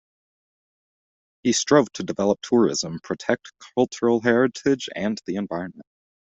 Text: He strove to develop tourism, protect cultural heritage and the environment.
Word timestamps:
He 1.43 1.53
strove 1.53 1.91
to 1.93 2.03
develop 2.03 2.39
tourism, 2.41 2.97
protect 3.03 3.51
cultural 3.75 4.19
heritage 4.19 4.89
and 4.95 5.21
the 5.27 5.35
environment. 5.35 5.85